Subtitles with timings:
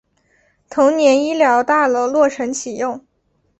[0.67, 3.05] 同年医疗大楼落成启用。